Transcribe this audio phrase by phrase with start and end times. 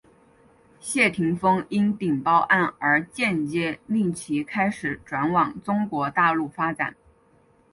[0.79, 6.95] 谢霆锋因顶包案而间接令其开始转往中国大陆发展。